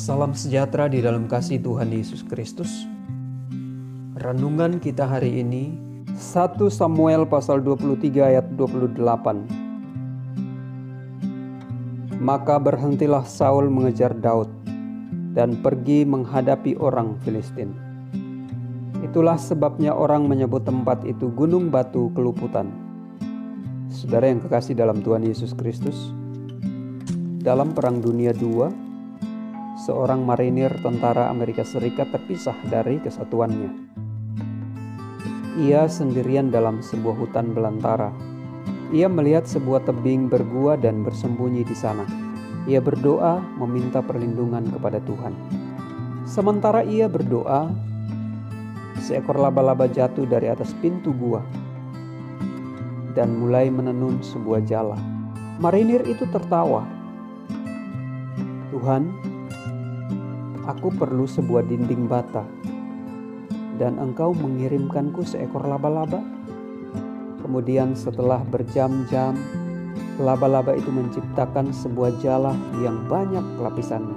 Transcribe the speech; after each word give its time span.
Salam 0.00 0.32
sejahtera 0.32 0.88
di 0.88 1.04
dalam 1.04 1.28
kasih 1.28 1.60
Tuhan 1.60 1.92
Yesus 1.92 2.24
Kristus. 2.24 2.88
Renungan 4.16 4.80
kita 4.80 5.04
hari 5.04 5.44
ini 5.44 5.76
1 6.16 6.56
Samuel 6.72 7.28
pasal 7.28 7.60
23 7.60 8.32
ayat 8.32 8.48
28. 8.56 8.96
Maka 12.16 12.56
berhentilah 12.56 13.28
Saul 13.28 13.68
mengejar 13.68 14.16
Daud 14.16 14.48
dan 15.36 15.60
pergi 15.60 16.08
menghadapi 16.08 16.80
orang 16.80 17.20
Filistin. 17.20 17.76
Itulah 19.04 19.36
sebabnya 19.36 19.92
orang 19.92 20.24
menyebut 20.24 20.64
tempat 20.64 21.04
itu 21.04 21.28
Gunung 21.28 21.68
Batu 21.68 22.08
Keluputan. 22.16 22.72
Saudara 23.92 24.32
yang 24.32 24.40
kekasih 24.40 24.72
dalam 24.72 25.04
Tuhan 25.04 25.28
Yesus 25.28 25.52
Kristus, 25.52 26.16
dalam 27.44 27.76
Perang 27.76 28.00
Dunia 28.00 28.32
II, 28.32 28.88
seorang 29.80 30.20
marinir 30.28 30.68
tentara 30.84 31.32
Amerika 31.32 31.64
Serikat 31.64 32.12
terpisah 32.12 32.56
dari 32.68 33.00
kesatuannya. 33.00 33.72
Ia 35.64 35.88
sendirian 35.88 36.52
dalam 36.52 36.84
sebuah 36.84 37.16
hutan 37.16 37.56
belantara. 37.56 38.12
Ia 38.92 39.08
melihat 39.08 39.48
sebuah 39.48 39.88
tebing 39.88 40.28
bergua 40.28 40.76
dan 40.76 41.00
bersembunyi 41.00 41.64
di 41.64 41.72
sana. 41.72 42.04
Ia 42.68 42.84
berdoa 42.84 43.40
meminta 43.56 44.04
perlindungan 44.04 44.68
kepada 44.68 45.00
Tuhan. 45.00 45.32
Sementara 46.28 46.84
ia 46.84 47.08
berdoa, 47.08 47.72
seekor 49.00 49.40
laba-laba 49.40 49.88
jatuh 49.88 50.28
dari 50.28 50.52
atas 50.52 50.76
pintu 50.84 51.16
gua 51.16 51.40
dan 53.16 53.32
mulai 53.40 53.72
menenun 53.72 54.20
sebuah 54.20 54.60
jala. 54.68 55.00
Marinir 55.58 56.04
itu 56.04 56.28
tertawa. 56.28 56.84
Tuhan, 58.70 59.29
Aku 60.70 60.94
perlu 60.94 61.26
sebuah 61.26 61.66
dinding 61.66 62.06
bata, 62.06 62.46
dan 63.74 63.98
engkau 63.98 64.30
mengirimkanku 64.30 65.26
seekor 65.26 65.66
laba-laba. 65.66 66.22
Kemudian, 67.42 67.98
setelah 67.98 68.38
berjam-jam, 68.46 69.34
laba-laba 70.22 70.78
itu 70.78 70.94
menciptakan 70.94 71.74
sebuah 71.74 72.22
jala 72.22 72.54
yang 72.86 73.02
banyak 73.10 73.42
lapisannya. 73.58 74.14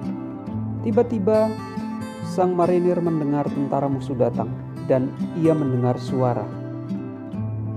Tiba-tiba, 0.86 1.50
sang 2.30 2.54
marinir 2.54 3.02
mendengar 3.02 3.50
tentara 3.50 3.90
musuh 3.90 4.14
datang, 4.14 4.54
dan 4.86 5.10
ia 5.42 5.58
mendengar 5.58 5.98
suara. 5.98 6.46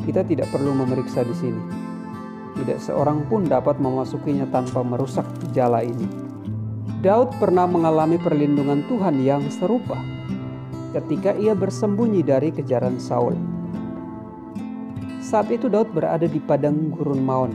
Kita 0.05 0.21
tidak 0.21 0.53
perlu 0.53 0.77
memeriksa 0.77 1.25
di 1.25 1.33
sini. 1.33 1.63
Tidak 2.61 2.77
seorang 2.77 3.25
pun 3.25 3.49
dapat 3.49 3.81
memasukinya 3.81 4.45
tanpa 4.53 4.85
merusak 4.85 5.25
jala 5.57 5.81
ini 5.81 6.26
Daud 7.05 7.37
pernah 7.37 7.69
mengalami 7.69 8.17
perlindungan 8.17 8.81
Tuhan 8.89 9.21
yang 9.21 9.45
serupa 9.53 10.01
ketika 10.97 11.37
ia 11.37 11.53
bersembunyi 11.53 12.25
dari 12.25 12.49
kejaran 12.49 12.97
Saul. 12.97 13.37
Saat 15.21 15.53
itu 15.53 15.69
Daud 15.69 15.93
berada 15.93 16.25
di 16.25 16.41
padang 16.41 16.89
gurun 16.89 17.21
Maon. 17.21 17.53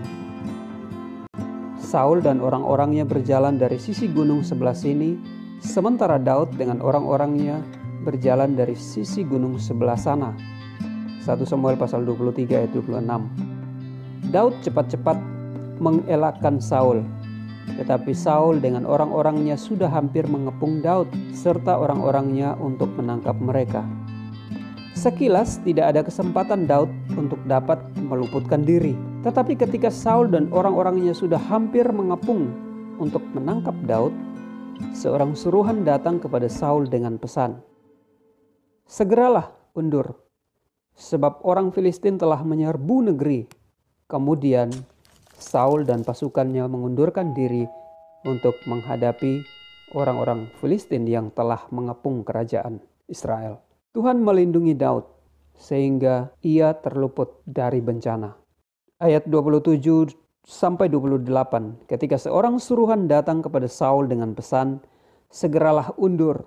Saul 1.82 2.22
dan 2.22 2.38
orang-orangnya 2.38 3.02
berjalan 3.02 3.58
dari 3.58 3.82
sisi 3.82 4.06
gunung 4.14 4.46
sebelah 4.46 4.78
sini, 4.78 5.18
sementara 5.58 6.22
Daud 6.22 6.54
dengan 6.54 6.78
orang-orangnya 6.78 7.66
berjalan 8.06 8.54
dari 8.54 8.78
sisi 8.78 9.26
gunung 9.26 9.58
sebelah 9.58 9.98
sana. 9.98 10.38
1 11.26 11.50
Samuel 11.50 11.82
pasal 11.82 12.06
23 12.06 12.62
ayat 12.62 12.72
26. 12.78 14.30
Daud 14.30 14.54
cepat-cepat 14.62 15.18
mengelakkan 15.82 16.62
Saul 16.62 17.02
tetapi 17.78 18.14
Saul 18.14 18.62
dengan 18.62 18.86
orang-orangnya 18.86 19.58
sudah 19.58 19.90
hampir 19.90 20.26
mengepung 20.30 20.82
Daud 20.82 21.10
serta 21.34 21.78
orang-orangnya 21.78 22.58
untuk 22.60 22.94
menangkap 22.98 23.38
mereka. 23.42 23.86
Sekilas 24.92 25.58
tidak 25.66 25.96
ada 25.96 26.02
kesempatan 26.06 26.70
Daud 26.70 26.92
untuk 27.18 27.42
dapat 27.50 27.82
meluputkan 27.98 28.62
diri. 28.62 28.94
Tetapi 29.26 29.58
ketika 29.58 29.90
Saul 29.90 30.30
dan 30.30 30.52
orang-orangnya 30.54 31.16
sudah 31.16 31.40
hampir 31.40 31.88
mengepung 31.90 32.54
untuk 33.02 33.24
menangkap 33.34 33.74
Daud, 33.90 34.14
seorang 34.94 35.34
suruhan 35.34 35.82
datang 35.82 36.22
kepada 36.22 36.46
Saul 36.46 36.86
dengan 36.86 37.18
pesan. 37.18 37.62
Segeralah 38.86 39.50
undur, 39.74 40.22
sebab 40.98 41.42
orang 41.48 41.72
Filistin 41.72 42.20
telah 42.20 42.44
menyerbu 42.44 43.14
negeri. 43.14 43.48
Kemudian 44.12 44.70
Saul 45.42 45.84
dan 45.84 46.06
pasukannya 46.06 46.64
mengundurkan 46.70 47.34
diri 47.34 47.66
untuk 48.24 48.54
menghadapi 48.70 49.42
orang-orang 49.98 50.48
Filistin 50.62 51.10
yang 51.10 51.34
telah 51.34 51.66
mengepung 51.74 52.22
kerajaan 52.22 52.80
Israel. 53.10 53.60
Tuhan 53.92 54.24
melindungi 54.24 54.78
Daud 54.78 55.04
sehingga 55.58 56.32
ia 56.46 56.72
terluput 56.80 57.44
dari 57.44 57.84
bencana. 57.84 58.34
Ayat 59.02 59.28
27 59.28 60.14
sampai 60.46 60.90
28 60.90 61.86
ketika 61.86 62.18
seorang 62.18 62.58
suruhan 62.58 63.06
datang 63.06 63.44
kepada 63.44 63.68
Saul 63.68 64.08
dengan 64.08 64.34
pesan, 64.34 64.82
"Segeralah 65.28 65.94
undur, 66.00 66.46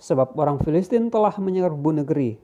sebab 0.00 0.34
orang 0.36 0.58
Filistin 0.60 1.08
telah 1.12 1.32
menyerbu 1.36 2.04
negeri." 2.04 2.40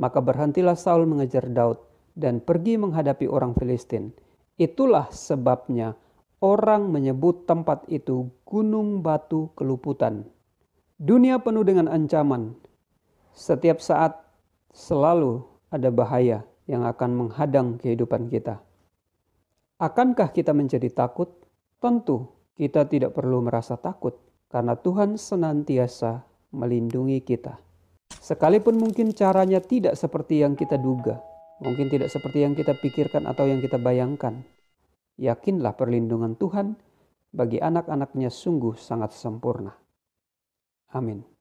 Maka 0.00 0.24
berhentilah 0.24 0.76
Saul 0.80 1.04
mengejar 1.04 1.44
Daud 1.52 1.76
dan 2.16 2.40
pergi 2.40 2.80
menghadapi 2.80 3.28
orang 3.28 3.52
Filistin. 3.52 4.16
Itulah 4.60 5.08
sebabnya 5.08 5.96
orang 6.44 6.92
menyebut 6.92 7.48
tempat 7.48 7.88
itu 7.88 8.28
Gunung 8.44 9.00
Batu 9.00 9.48
Keluputan. 9.56 10.28
Dunia 11.00 11.40
penuh 11.40 11.64
dengan 11.64 11.88
ancaman. 11.88 12.52
Setiap 13.32 13.80
saat 13.80 14.20
selalu 14.76 15.40
ada 15.72 15.88
bahaya 15.88 16.44
yang 16.68 16.84
akan 16.84 17.24
menghadang 17.24 17.80
kehidupan 17.80 18.28
kita. 18.28 18.60
Akankah 19.80 20.28
kita 20.28 20.52
menjadi 20.52 20.92
takut? 20.92 21.32
Tentu 21.80 22.28
kita 22.52 22.84
tidak 22.84 23.16
perlu 23.16 23.40
merasa 23.40 23.80
takut 23.80 24.20
karena 24.52 24.76
Tuhan 24.76 25.16
senantiasa 25.16 26.20
melindungi 26.52 27.24
kita. 27.24 27.56
Sekalipun 28.20 28.76
mungkin 28.76 29.16
caranya 29.16 29.64
tidak 29.64 29.96
seperti 29.96 30.44
yang 30.44 30.52
kita 30.52 30.76
duga, 30.76 31.24
Mungkin 31.60 31.92
tidak 31.92 32.08
seperti 32.08 32.44
yang 32.44 32.56
kita 32.56 32.72
pikirkan 32.76 33.28
atau 33.28 33.44
yang 33.44 33.60
kita 33.60 33.76
bayangkan. 33.76 34.40
Yakinlah 35.20 35.76
perlindungan 35.76 36.36
Tuhan 36.40 36.80
bagi 37.30 37.60
anak-anaknya 37.60 38.32
sungguh 38.32 38.74
sangat 38.80 39.12
sempurna. 39.12 39.76
Amin. 40.96 41.39